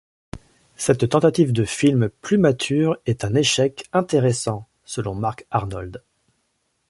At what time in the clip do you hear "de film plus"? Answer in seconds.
1.53-2.39